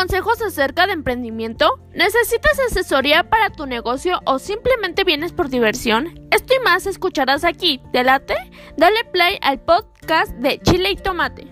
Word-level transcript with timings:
consejos 0.00 0.40
acerca 0.40 0.86
de 0.86 0.94
emprendimiento? 0.94 1.78
¿Necesitas 1.92 2.58
asesoría 2.58 3.28
para 3.28 3.50
tu 3.50 3.66
negocio 3.66 4.20
o 4.24 4.38
simplemente 4.38 5.04
vienes 5.04 5.34
por 5.34 5.50
diversión? 5.50 6.26
Esto 6.30 6.54
y 6.54 6.64
más 6.64 6.86
escucharás 6.86 7.44
aquí. 7.44 7.82
¿Te 7.92 8.02
late? 8.02 8.34
Dale 8.78 9.04
play 9.12 9.38
al 9.42 9.60
podcast 9.60 10.32
de 10.36 10.58
Chile 10.60 10.92
y 10.92 10.96
Tomate. 10.96 11.44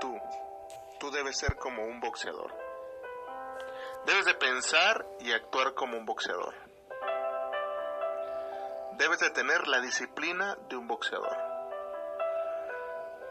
Tú, 0.00 0.14
tú 1.00 1.10
debes 1.10 1.36
ser 1.36 1.56
como 1.56 1.82
un 1.82 1.98
boxeador. 1.98 2.69
Debes 4.06 4.24
de 4.24 4.34
pensar 4.34 5.06
y 5.20 5.32
actuar 5.32 5.74
como 5.74 5.96
un 5.96 6.06
boxeador. 6.06 6.54
Debes 8.92 9.18
de 9.20 9.30
tener 9.30 9.68
la 9.68 9.80
disciplina 9.80 10.56
de 10.68 10.76
un 10.76 10.88
boxeador. 10.88 11.36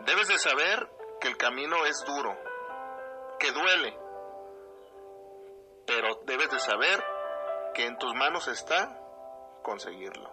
Debes 0.02 0.28
de 0.28 0.38
saber 0.40 0.90
que 1.20 1.28
el 1.28 1.38
camino 1.38 1.86
es 1.86 2.04
duro, 2.06 2.38
que 3.40 3.52
duele, 3.52 3.98
pero 5.86 6.22
debes 6.26 6.50
de 6.52 6.60
saber 6.60 7.04
que 7.74 7.86
en 7.86 7.98
tus 7.98 8.14
manos 8.14 8.48
está 8.48 8.96
conseguirlo. 9.64 10.32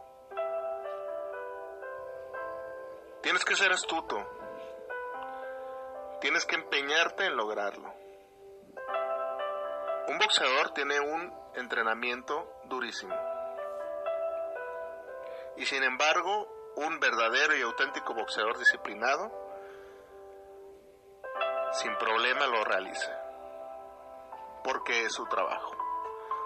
Tienes 3.22 3.44
que 3.44 3.56
ser 3.56 3.72
astuto. 3.72 4.16
Tienes 6.20 6.44
que 6.46 6.54
empeñarte 6.54 7.24
en 7.24 7.36
lograrlo. 7.36 7.92
Un 10.08 10.18
boxeador 10.18 10.70
tiene 10.70 11.00
un 11.00 11.34
entrenamiento 11.54 12.60
durísimo. 12.64 13.14
Y 15.56 15.66
sin 15.66 15.82
embargo, 15.82 16.48
un 16.76 17.00
verdadero 17.00 17.56
y 17.56 17.62
auténtico 17.62 18.14
boxeador 18.14 18.58
disciplinado, 18.58 19.32
sin 21.72 21.96
problema 21.96 22.46
lo 22.46 22.62
realiza. 22.64 23.12
Porque 24.62 25.04
es 25.04 25.12
su 25.12 25.26
trabajo. 25.26 25.76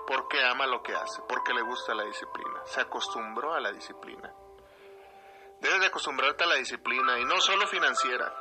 Porque 0.07 0.43
ama 0.45 0.67
lo 0.67 0.83
que 0.83 0.95
hace. 0.95 1.23
Porque 1.29 1.53
le 1.53 1.63
gusta 1.63 1.95
la 1.95 2.05
disciplina. 2.05 2.61
Se 2.65 2.81
acostumbró 2.81 3.55
a 3.55 3.61
la 3.61 3.73
disciplina. 3.73 4.33
Debes 5.61 5.81
de 5.81 5.87
acostumbrarte 5.87 6.45
a 6.45 6.47
la 6.47 6.57
disciplina 6.57 7.19
y 7.19 7.25
no 7.25 7.41
solo 7.41 7.67
financiera. 7.67 8.33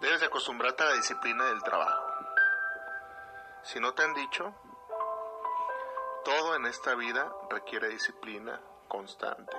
Debes 0.00 0.20
de 0.20 0.26
acostumbrarte 0.26 0.82
a 0.82 0.86
la 0.86 0.94
disciplina 0.94 1.46
del 1.46 1.62
trabajo. 1.62 2.02
Si 3.64 3.78
no 3.78 3.94
te 3.94 4.02
han 4.02 4.12
dicho, 4.14 4.54
todo 6.24 6.56
en 6.56 6.66
esta 6.66 6.94
vida 6.94 7.32
requiere 7.48 7.88
disciplina 7.88 8.60
constante. 8.88 9.56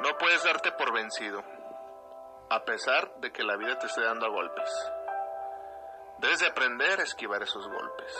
No 0.00 0.16
puedes 0.18 0.42
darte 0.44 0.72
por 0.72 0.92
vencido, 0.92 1.42
a 2.50 2.64
pesar 2.64 3.16
de 3.20 3.32
que 3.32 3.42
la 3.42 3.56
vida 3.56 3.78
te 3.78 3.86
esté 3.86 4.02
dando 4.02 4.26
a 4.26 4.30
golpes. 4.30 4.70
Debes 6.18 6.40
de 6.40 6.46
aprender 6.46 7.00
a 7.00 7.04
esquivar 7.04 7.42
esos 7.42 7.68
golpes. 7.68 8.14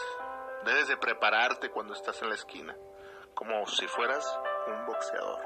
Debes 0.64 0.88
de 0.88 0.96
prepararte 0.96 1.70
cuando 1.70 1.94
estás 1.94 2.20
en 2.22 2.28
la 2.28 2.34
esquina, 2.34 2.76
como 3.34 3.66
si 3.66 3.86
fueras 3.86 4.26
un 4.66 4.86
boxeador. 4.86 5.40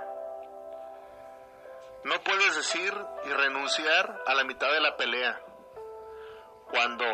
No 2.04 2.20
puedes 2.22 2.56
decir 2.56 2.94
y 3.24 3.30
renunciar 3.30 4.22
a 4.26 4.34
la 4.34 4.44
mitad 4.44 4.72
de 4.72 4.80
la 4.80 4.96
pelea 4.96 5.40
cuando 6.70 7.04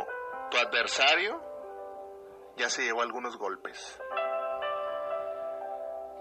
tu 0.50 0.58
adversario 0.58 1.40
ya 2.56 2.68
se 2.68 2.82
llevó 2.82 3.02
algunos 3.02 3.36
golpes. 3.36 4.00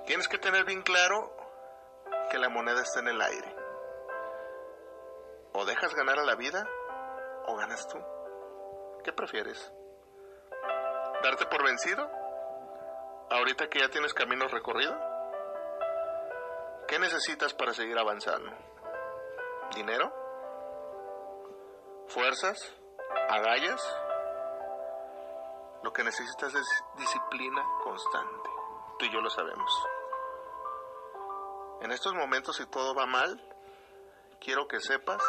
Tienes 0.06 0.28
que 0.28 0.38
tener 0.38 0.66
bien 0.66 0.82
claro 0.82 1.36
que 2.30 2.38
la 2.38 2.50
moneda 2.50 2.82
está 2.82 3.00
en 3.00 3.08
el 3.08 3.22
aire. 3.22 3.56
O 5.54 5.66
dejas 5.66 5.94
ganar 5.94 6.20
a 6.20 6.26
la 6.26 6.36
vida 6.36 6.68
o 7.46 7.56
ganas 7.56 7.88
tú. 7.88 8.00
¿Qué 9.04 9.14
prefieres? 9.14 9.72
¿Darte 11.24 11.46
por 11.46 11.64
vencido? 11.64 12.10
Ahorita 13.30 13.68
que 13.70 13.80
ya 13.80 13.90
tienes 13.90 14.14
camino 14.14 14.48
recorrido. 14.48 14.94
¿Qué 16.88 17.00
necesitas 17.00 17.54
para 17.54 17.74
seguir 17.74 17.98
avanzando? 17.98 18.52
¿Dinero? 19.76 20.12
¿Fuerzas? 22.08 22.83
Agallas, 23.30 23.82
lo 25.84 25.92
que 25.92 26.04
necesitas 26.04 26.54
es 26.54 26.84
disciplina 26.98 27.64
constante. 27.84 28.50
Tú 28.98 29.06
y 29.06 29.12
yo 29.12 29.22
lo 29.22 29.30
sabemos. 29.30 29.88
En 31.82 31.92
estos 31.92 32.14
momentos, 32.14 32.56
si 32.56 32.66
todo 32.68 32.96
va 32.96 33.06
mal, 33.06 33.42
quiero 34.40 34.68
que 34.68 34.80
sepas 34.80 35.22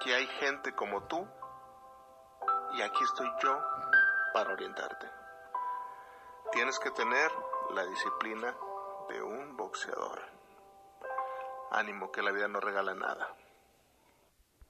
que 0.00 0.14
hay 0.14 0.26
gente 0.26 0.74
como 0.74 1.04
tú 1.04 1.26
y 2.72 2.82
aquí 2.82 3.04
estoy 3.04 3.30
yo 3.42 3.60
para 4.32 4.52
orientarte. 4.52 5.10
Tienes 6.52 6.78
que 6.78 6.90
tener 6.90 7.30
la 7.70 7.84
disciplina 7.86 8.56
de 9.08 9.22
un 9.22 9.56
boxeador. 9.56 10.20
Ánimo 11.70 12.10
que 12.10 12.22
la 12.22 12.32
vida 12.32 12.48
no 12.48 12.58
regala 12.58 12.94
nada. 12.94 13.36